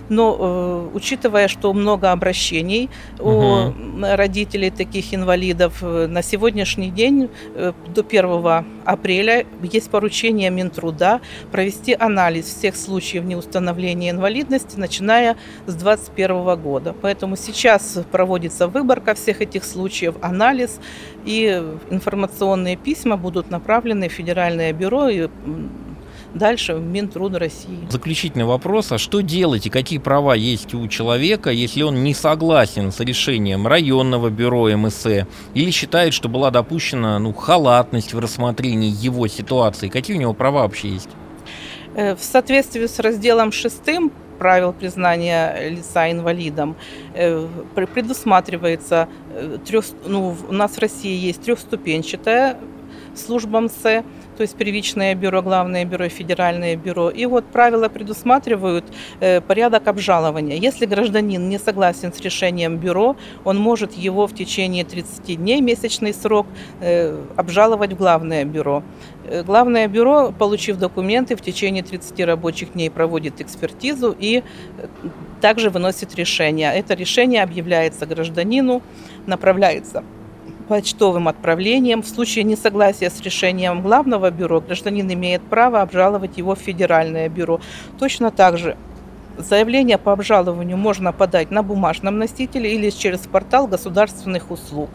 Но 0.09 0.37
э, 0.39 0.95
учитывая, 0.95 1.47
что 1.47 1.73
много 1.73 2.11
обращений 2.11 2.89
угу. 3.19 3.29
о 3.29 4.10
родителей 4.15 4.69
таких 4.69 5.13
инвалидов. 5.13 5.81
На 5.81 6.21
сегодняшний 6.21 6.89
день, 6.91 7.29
э, 7.55 7.73
до 7.93 8.03
1 8.03 8.65
апреля, 8.85 9.45
есть 9.61 9.89
поручение 9.89 10.49
Минтруда 10.49 11.21
провести 11.51 11.93
анализ 11.93 12.45
всех 12.45 12.75
случаев 12.75 13.23
неустановления 13.23 14.11
инвалидности, 14.11 14.77
начиная 14.77 15.37
с 15.67 15.75
2021 15.75 16.55
года. 16.55 16.95
Поэтому 17.01 17.35
сейчас 17.35 17.99
проводится 18.11 18.67
выборка 18.67 19.13
всех 19.13 19.41
этих 19.41 19.63
случаев, 19.63 20.15
анализ, 20.21 20.79
и 21.25 21.63
информационные 21.89 22.75
письма 22.75 23.17
будут 23.17 23.51
направлены 23.51 24.09
в 24.09 24.11
Федеральное 24.11 24.73
бюро 24.73 25.09
и 25.09 25.29
дальше 26.33 26.75
в 26.75 26.81
Минтруд 26.81 27.35
России. 27.35 27.87
Заключительный 27.89 28.45
вопрос, 28.45 28.91
а 28.91 28.97
что 28.97 29.21
делать 29.21 29.67
и 29.67 29.69
какие 29.69 29.99
права 29.99 30.35
есть 30.35 30.73
у 30.73 30.87
человека, 30.87 31.49
если 31.49 31.83
он 31.83 32.03
не 32.03 32.13
согласен 32.13 32.91
с 32.91 32.99
решением 32.99 33.67
районного 33.67 34.29
бюро 34.29 34.69
МСЭ 34.75 35.27
или 35.53 35.71
считает, 35.71 36.13
что 36.13 36.29
была 36.29 36.51
допущена 36.51 37.19
ну, 37.19 37.33
халатность 37.33 38.13
в 38.13 38.19
рассмотрении 38.19 38.91
его 38.91 39.27
ситуации? 39.27 39.89
Какие 39.89 40.17
у 40.17 40.19
него 40.19 40.33
права 40.33 40.61
вообще 40.61 40.89
есть? 40.89 41.09
Э, 41.95 42.15
в 42.15 42.23
соответствии 42.23 42.85
с 42.85 42.99
разделом 42.99 43.51
6 43.51 43.81
правил 44.39 44.73
признания 44.73 45.69
лица 45.69 46.09
инвалидом 46.09 46.75
э, 47.13 47.47
предусматривается 47.93 49.07
э, 49.29 49.57
трех, 49.63 49.85
ну, 50.07 50.35
у 50.49 50.53
нас 50.53 50.71
в 50.77 50.79
России 50.79 51.15
есть 51.15 51.43
трехступенчатая 51.43 52.57
служба 53.15 53.59
МСЭ, 53.59 54.03
то 54.41 54.43
есть 54.43 54.57
первичное 54.57 55.13
бюро, 55.13 55.43
главное 55.43 55.85
бюро, 55.85 56.09
федеральное 56.09 56.75
бюро. 56.75 57.11
И 57.11 57.27
вот 57.27 57.45
правила 57.45 57.89
предусматривают 57.89 58.85
э, 59.19 59.39
порядок 59.39 59.87
обжалования. 59.87 60.57
Если 60.57 60.87
гражданин 60.87 61.47
не 61.47 61.59
согласен 61.59 62.11
с 62.11 62.19
решением 62.21 62.77
бюро, 62.77 63.15
он 63.43 63.59
может 63.59 63.93
его 63.93 64.25
в 64.25 64.33
течение 64.33 64.83
30 64.83 65.37
дней, 65.37 65.61
месячный 65.61 66.11
срок, 66.11 66.47
э, 66.79 67.15
обжаловать 67.35 67.93
в 67.93 67.97
главное 67.97 68.43
бюро. 68.43 68.81
Э, 69.25 69.43
главное 69.43 69.87
бюро, 69.87 70.31
получив 70.31 70.77
документы, 70.77 71.35
в 71.35 71.41
течение 71.41 71.83
30 71.83 72.25
рабочих 72.25 72.73
дней 72.73 72.89
проводит 72.89 73.41
экспертизу 73.41 74.15
и 74.19 74.41
также 75.39 75.69
выносит 75.69 76.15
решение. 76.15 76.73
Это 76.73 76.95
решение 76.95 77.43
объявляется 77.43 78.07
гражданину, 78.07 78.81
направляется 79.27 80.03
почтовым 80.71 81.27
отправлением. 81.27 82.01
В 82.01 82.07
случае 82.07 82.45
несогласия 82.45 83.09
с 83.09 83.19
решением 83.19 83.81
главного 83.81 84.31
бюро 84.31 84.61
гражданин 84.61 85.11
имеет 85.11 85.41
право 85.41 85.81
обжаловать 85.81 86.37
его 86.37 86.55
в 86.55 86.59
федеральное 86.59 87.27
бюро. 87.27 87.59
Точно 87.99 88.31
так 88.31 88.57
же 88.57 88.77
Заявление 89.37 89.97
по 89.97 90.11
обжалованию 90.11 90.77
можно 90.77 91.13
подать 91.13 91.51
на 91.51 91.63
бумажном 91.63 92.17
носителе 92.17 92.75
или 92.75 92.89
через 92.89 93.19
портал 93.19 93.65
государственных 93.65 94.51
услуг. 94.51 94.89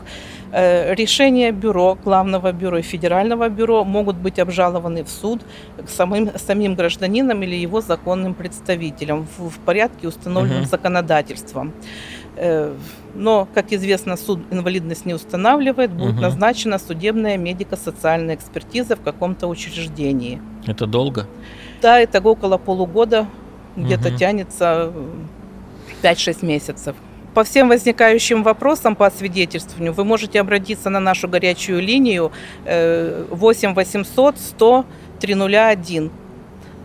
Э, 0.52 0.94
решения 0.94 1.52
бюро, 1.52 1.98
главного 2.04 2.52
бюро 2.52 2.78
и 2.78 2.82
федерального 2.82 3.48
бюро 3.48 3.84
могут 3.84 4.16
быть 4.16 4.38
обжалованы 4.38 5.04
в 5.04 5.08
суд 5.08 5.40
самим, 5.88 6.30
самим 6.36 6.74
гражданином 6.74 7.42
или 7.42 7.56
его 7.56 7.80
законным 7.80 8.34
представителем 8.34 9.26
в, 9.36 9.48
в 9.48 9.58
порядке, 9.58 10.08
установленном 10.08 10.62
угу. 10.62 10.68
законодательством. 10.68 11.72
Э, 12.36 12.74
но, 13.14 13.48
как 13.54 13.72
известно, 13.72 14.16
суд 14.16 14.40
инвалидность 14.50 15.06
не 15.06 15.14
устанавливает, 15.14 15.90
будет 15.90 16.14
угу. 16.14 16.20
назначена 16.20 16.78
судебная 16.78 17.38
медико-социальная 17.38 18.34
экспертиза 18.34 18.96
в 18.96 19.00
каком-то 19.00 19.46
учреждении. 19.46 20.40
Это 20.66 20.86
долго? 20.86 21.26
Да, 21.80 21.98
это 21.98 22.20
около 22.20 22.58
полугода, 22.58 23.26
где-то 23.76 24.08
угу. 24.08 24.16
тянется 24.18 24.92
5-6 26.02 26.44
месяцев. 26.44 26.94
По 27.34 27.44
всем 27.44 27.68
возникающим 27.68 28.42
вопросам 28.42 28.96
по 28.96 29.06
освидетельствованию 29.06 29.92
вы 29.92 30.04
можете 30.04 30.40
обратиться 30.40 30.88
на 30.88 31.00
нашу 31.00 31.28
горячую 31.28 31.82
линию 31.82 32.32
8 32.64 33.74
800 33.74 34.38
100 34.38 34.86
301 35.20 36.10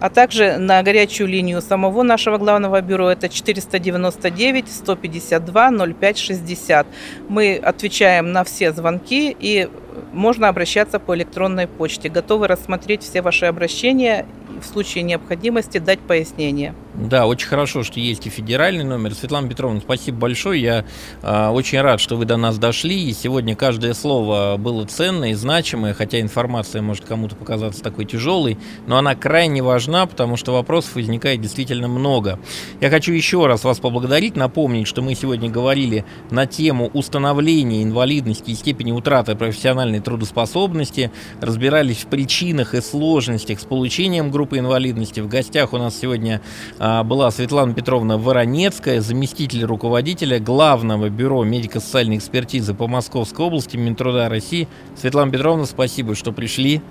а 0.01 0.09
также 0.09 0.57
на 0.57 0.81
горячую 0.81 1.27
линию 1.27 1.61
самого 1.61 2.01
нашего 2.01 2.39
главного 2.39 2.81
бюро 2.81 3.11
это 3.11 3.29
499 3.29 4.67
152 4.67 5.71
05 5.93 6.17
60. 6.17 6.87
Мы 7.29 7.55
отвечаем 7.55 8.31
на 8.31 8.43
все 8.43 8.73
звонки 8.73 9.35
и 9.39 9.69
можно 10.11 10.47
обращаться 10.47 10.97
по 10.97 11.15
электронной 11.15 11.67
почте. 11.67 12.09
Готовы 12.09 12.47
рассмотреть 12.47 13.03
все 13.03 13.21
ваши 13.21 13.45
обращения 13.45 14.25
в 14.61 14.65
случае 14.65 15.03
необходимости 15.03 15.77
дать 15.77 15.99
пояснение. 15.99 16.73
Да, 16.93 17.25
очень 17.25 17.47
хорошо, 17.47 17.83
что 17.83 17.99
есть 17.99 18.27
и 18.27 18.29
федеральный 18.29 18.83
номер. 18.83 19.13
Светлана 19.13 19.47
Петровна, 19.47 19.79
спасибо 19.79 20.17
большое. 20.17 20.61
Я 20.61 20.85
э, 21.21 21.47
очень 21.47 21.79
рад, 21.79 22.01
что 22.01 22.17
вы 22.17 22.25
до 22.25 22.35
нас 22.35 22.57
дошли. 22.57 23.09
И 23.09 23.13
сегодня 23.13 23.55
каждое 23.55 23.93
слово 23.93 24.57
было 24.57 24.85
ценное 24.85 25.29
и 25.29 25.33
значимое, 25.33 25.93
хотя 25.93 26.19
информация 26.19 26.81
может 26.81 27.05
кому-то 27.05 27.35
показаться 27.35 27.81
такой 27.81 28.05
тяжелой, 28.05 28.57
но 28.87 28.97
она 28.97 29.15
крайне 29.15 29.63
важна, 29.63 30.05
потому 30.05 30.35
что 30.35 30.51
вопросов 30.51 30.95
возникает 30.95 31.39
действительно 31.39 31.87
много. 31.87 32.39
Я 32.81 32.89
хочу 32.89 33.13
еще 33.13 33.45
раз 33.47 33.63
вас 33.63 33.79
поблагодарить, 33.79 34.35
напомнить, 34.35 34.87
что 34.87 35.01
мы 35.01 35.15
сегодня 35.15 35.49
говорили 35.49 36.03
на 36.29 36.45
тему 36.45 36.89
установления 36.93 37.83
инвалидности 37.83 38.51
и 38.51 38.55
степени 38.55 38.91
утраты 38.91 39.35
профессиональной 39.35 40.01
трудоспособности, 40.01 41.11
разбирались 41.39 42.03
в 42.03 42.07
причинах 42.07 42.73
и 42.75 42.81
сложностях 42.81 43.61
с 43.61 43.63
получением 43.63 44.29
группы 44.51 44.57
инвалидности. 44.57 45.19
В 45.21 45.27
гостях 45.27 45.73
у 45.73 45.77
нас 45.77 45.97
сегодня 45.97 46.41
а, 46.79 47.03
была 47.03 47.31
Светлана 47.31 47.73
Петровна 47.73 48.17
Воронецкая, 48.17 49.01
заместитель 49.01 49.63
руководителя 49.63 50.39
Главного 50.39 51.09
бюро 51.09 51.43
медико-социальной 51.43 52.17
экспертизы 52.17 52.73
по 52.73 52.87
Московской 52.87 53.45
области 53.45 53.77
Минтруда 53.77 54.27
России. 54.29 54.67
Светлана 54.99 55.31
Петровна, 55.31 55.65
спасибо, 55.65 56.15
что 56.15 56.31
пришли. 56.33 56.81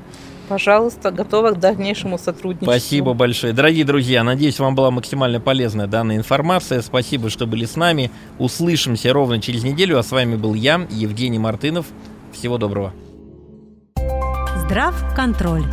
Пожалуйста, 0.49 1.13
готова 1.13 1.53
к 1.53 1.61
дальнейшему 1.61 2.19
сотрудничеству. 2.19 2.73
Спасибо 2.73 3.13
большое. 3.13 3.53
Дорогие 3.53 3.85
друзья, 3.85 4.25
надеюсь, 4.25 4.59
вам 4.59 4.75
была 4.75 4.91
максимально 4.91 5.39
полезная 5.39 5.87
данная 5.87 6.17
информация. 6.17 6.83
Спасибо, 6.83 7.31
что 7.31 7.47
были 7.47 7.67
с 7.67 7.77
нами. 7.77 8.11
Услышимся 8.39 9.13
ровно 9.13 9.41
через 9.41 9.63
неделю. 9.63 9.99
А 9.99 10.03
с 10.03 10.11
вами 10.11 10.37
был 10.37 10.55
я, 10.55 10.87
Евгений 10.91 11.39
Мартынов. 11.39 11.87
Всего 12.33 12.59
доброго. 12.59 12.93
Здрав 14.65 14.95
контроль. 15.15 15.65